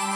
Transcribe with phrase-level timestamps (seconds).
[0.00, 0.06] Good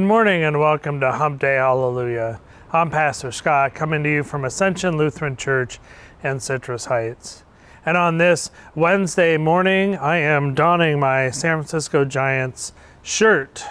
[0.00, 2.40] morning and welcome to Hump Day Hallelujah.
[2.72, 5.78] I'm Pastor Scott coming to you from Ascension Lutheran Church
[6.24, 7.44] in Citrus Heights.
[7.84, 13.62] And on this Wednesday morning, I am donning my San Francisco Giants shirt.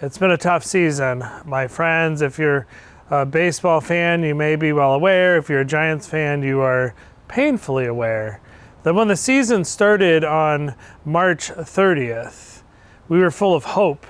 [0.00, 2.22] It's been a tough season, my friends.
[2.22, 2.66] If you're
[3.14, 5.36] a baseball fan, you may be well aware.
[5.36, 6.94] If you're a Giants fan, you are
[7.28, 8.40] painfully aware
[8.82, 12.62] that when the season started on March 30th,
[13.08, 14.04] we were full of hope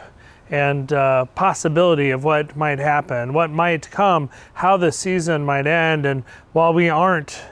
[0.48, 6.06] and uh, possibility of what might happen, what might come, how the season might end.
[6.06, 7.42] And while we aren't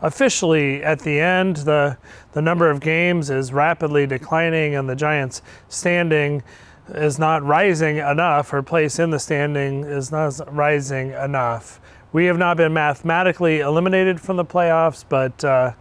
[0.00, 1.98] officially at the end, the,
[2.32, 6.42] the number of games is rapidly declining, and the Giants' standing
[6.88, 11.80] is not rising enough, Her place in the standing is not rising enough.
[12.12, 15.72] We have not been mathematically eliminated from the playoffs, but uh,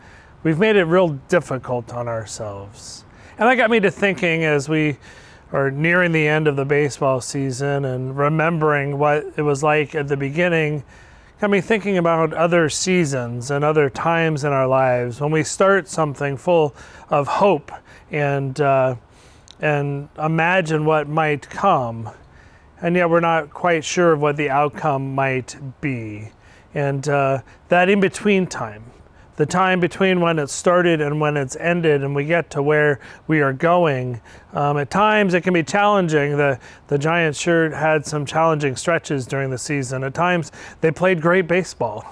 [0.43, 3.03] we've made it real difficult on ourselves.
[3.37, 4.97] And that got me to thinking as we
[5.51, 10.07] are nearing the end of the baseball season and remembering what it was like at
[10.07, 10.83] the beginning
[11.41, 15.87] got me thinking about other seasons and other times in our lives when we start
[15.87, 16.75] something full
[17.09, 17.71] of hope
[18.11, 18.93] and uh,
[19.61, 22.09] and imagine what might come
[22.81, 26.29] and yet we're not quite sure of what the outcome might be
[26.73, 28.83] and uh, that in between time
[29.41, 32.99] the time between when it started and when it's ended and we get to where
[33.27, 34.21] we are going.
[34.53, 36.37] Um, at times it can be challenging.
[36.37, 40.03] The, the Giants sure had some challenging stretches during the season.
[40.03, 40.51] At times
[40.81, 42.05] they played great baseball.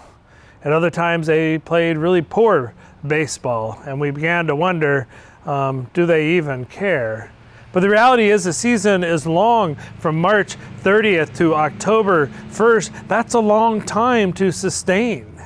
[0.63, 2.73] At other times they played really poor
[3.05, 3.79] baseball.
[3.85, 5.07] And we began to wonder
[5.45, 7.31] um, do they even care?
[7.71, 13.07] But the reality is, the season is long from March 30th to October 1st.
[13.07, 15.39] That's a long time to sustain.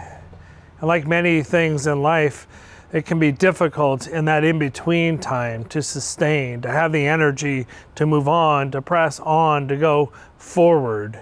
[0.79, 2.47] And like many things in life,
[2.93, 7.67] it can be difficult in that in between time to sustain, to have the energy
[7.95, 11.19] to move on, to press on, to go forward.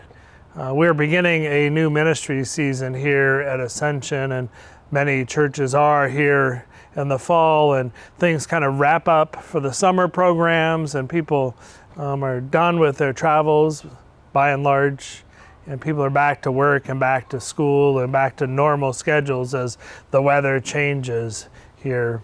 [0.55, 4.49] Uh, we're beginning a new ministry season here at Ascension, and
[4.91, 9.71] many churches are here in the fall, and things kind of wrap up for the
[9.71, 11.55] summer programs, and people
[11.97, 13.85] um, are done with their travels
[14.33, 15.23] by and large
[15.67, 19.53] and people are back to work and back to school and back to normal schedules
[19.53, 19.77] as
[20.09, 21.47] the weather changes
[21.77, 22.21] here.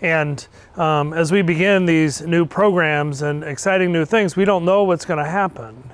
[0.00, 4.84] And um, as we begin these new programs and exciting new things, we don't know
[4.84, 5.90] what's going to happen.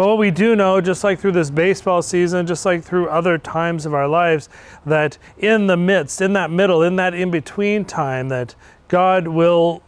[0.00, 3.36] But what we do know, just like through this baseball season, just like through other
[3.36, 4.48] times of our lives,
[4.86, 8.54] that in the midst, in that middle, in that in between time, that
[8.88, 9.82] God will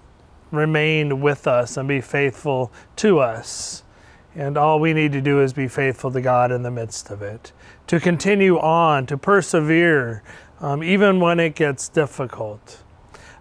[0.50, 3.84] remain with us and be faithful to us.
[4.34, 7.22] And all we need to do is be faithful to God in the midst of
[7.22, 7.52] it,
[7.86, 10.22] to continue on, to persevere,
[10.60, 12.82] um, even when it gets difficult.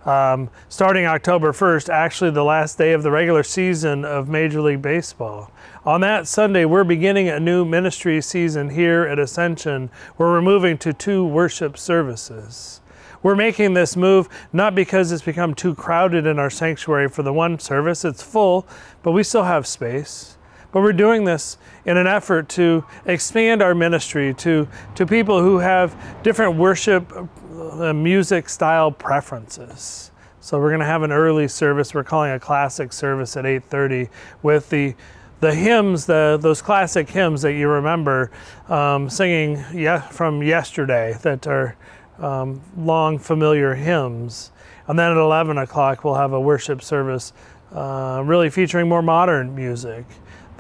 [0.06, 4.82] Um, starting October 1st, actually the last day of the regular season of Major League
[4.82, 5.52] Baseball.
[5.86, 10.80] On that Sunday, we're beginning a new ministry season here at Ascension where we're moving
[10.80, 12.82] to two worship services.
[13.22, 17.34] We're making this move not because it's become too crowded in our sanctuary for the
[17.34, 18.68] one service, it's full,
[19.04, 20.36] but we still have space.
[20.72, 25.60] But we're doing this in an effort to expand our ministry to, to people who
[25.60, 27.12] have different worship
[27.62, 30.12] uh, music style preferences.
[30.40, 31.94] So we're going to have an early service.
[31.94, 34.10] We're calling a classic service at 8:30
[34.42, 34.96] with the
[35.40, 38.32] the hymns, the those classic hymns that you remember
[38.70, 41.76] um, singing yeah, from yesterday that are
[42.20, 44.52] um, long familiar hymns.
[44.88, 47.34] And then at 11 o'clock we'll have a worship service,
[47.74, 50.06] uh, really featuring more modern music.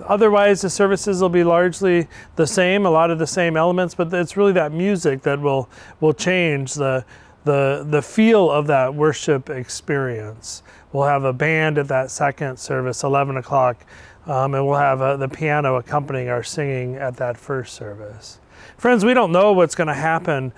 [0.05, 4.13] Otherwise, the services will be largely the same, a lot of the same elements, but
[4.13, 5.69] it's really that music that will
[5.99, 7.05] will change the
[7.43, 10.63] the the feel of that worship experience.
[10.91, 13.85] We'll have a band at that second service, 11 o'clock,
[14.27, 18.39] um, and we'll have uh, the piano accompanying our singing at that first service.
[18.77, 20.51] Friends, we don't know what's going to happen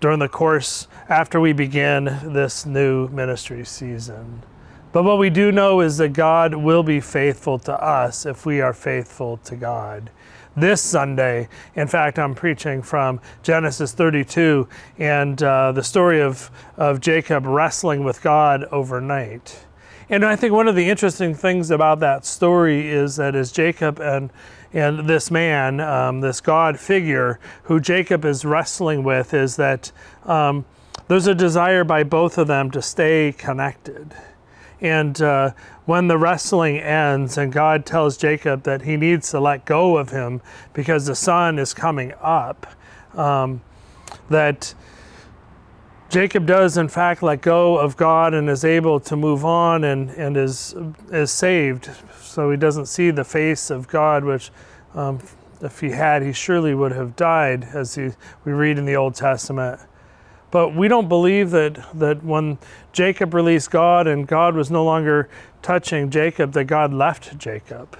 [0.00, 4.42] during the course after we begin this new ministry season.
[4.92, 8.60] But what we do know is that God will be faithful to us if we
[8.60, 10.10] are faithful to God.
[10.54, 14.68] This Sunday, in fact, I'm preaching from Genesis 32
[14.98, 19.64] and uh, the story of, of Jacob wrestling with God overnight.
[20.10, 23.98] And I think one of the interesting things about that story is that as Jacob
[23.98, 24.30] and
[24.74, 29.92] and this man, um, this God figure who Jacob is wrestling with, is that
[30.24, 30.64] um,
[31.08, 34.14] there's a desire by both of them to stay connected
[34.82, 35.52] And uh,
[35.86, 40.10] when the wrestling ends and God tells Jacob that he needs to let go of
[40.10, 40.42] him
[40.74, 42.66] because the sun is coming up,
[43.14, 43.62] um,
[44.28, 44.74] that
[46.10, 50.10] Jacob does, in fact, let go of God and is able to move on and,
[50.10, 50.74] and is,
[51.10, 51.88] is saved.
[52.20, 54.50] So he doesn't see the face of God, which,
[54.94, 55.20] um,
[55.60, 58.10] if he had, he surely would have died, as he,
[58.44, 59.80] we read in the Old Testament.
[60.52, 62.58] But we don't believe that, that when
[62.92, 65.30] Jacob released God and God was no longer
[65.62, 67.98] touching Jacob, that God left Jacob.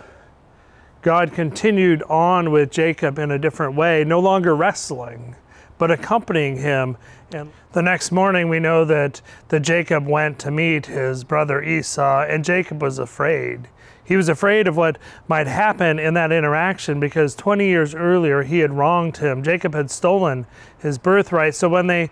[1.00, 5.34] God continued on with Jacob in a different way, no longer wrestling,
[5.78, 6.96] but accompanying him.
[7.32, 12.22] And the next morning, we know that, that Jacob went to meet his brother Esau,
[12.28, 13.68] and Jacob was afraid.
[14.04, 14.98] He was afraid of what
[15.28, 19.42] might happen in that interaction because 20 years earlier he had wronged him.
[19.42, 20.46] Jacob had stolen
[20.78, 21.54] his birthright.
[21.54, 22.10] So when they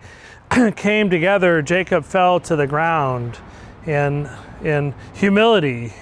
[0.75, 3.39] came together, Jacob fell to the ground
[3.85, 4.29] in,
[4.63, 5.93] in humility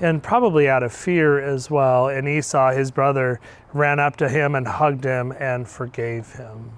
[0.00, 2.08] and probably out of fear as well.
[2.08, 3.40] And Esau, his brother,
[3.72, 6.72] ran up to him and hugged him and forgave him.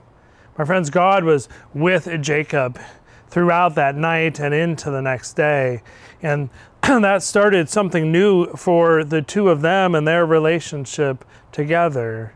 [0.56, 2.78] My friends, God was with Jacob
[3.28, 5.82] throughout that night and into the next day.
[6.22, 6.48] And
[6.82, 12.34] that started something new for the two of them and their relationship together.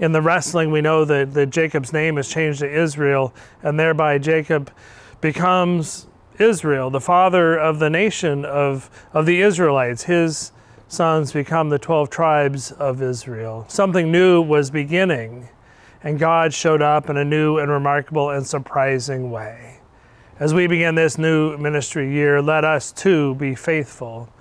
[0.00, 4.18] In the wrestling, we know that, that Jacob's name is changed to Israel, and thereby
[4.18, 4.72] Jacob
[5.20, 6.06] becomes
[6.38, 10.04] Israel, the father of the nation of, of the Israelites.
[10.04, 10.52] His
[10.88, 13.66] sons become the 12 tribes of Israel.
[13.68, 15.50] Something new was beginning,
[16.02, 19.80] and God showed up in a new and remarkable and surprising way.
[20.38, 24.32] As we begin this new ministry year, let us too be faithful,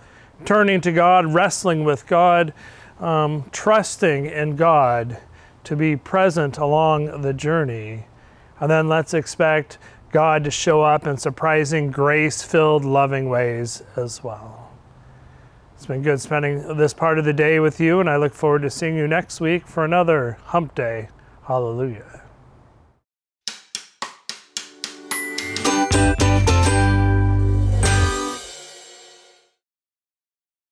[0.46, 2.54] turning to God, wrestling with God,
[3.00, 5.18] um, trusting in God
[5.66, 8.06] to be present along the journey.
[8.62, 9.78] And then let's expect
[10.12, 14.72] God to show up in surprising, grace filled, loving ways as well.
[15.76, 18.64] It's been good spending this part of the day with you, and I look forward
[18.64, 21.10] to seeing you next week for another Hump Day.
[21.50, 22.29] Hallelujah.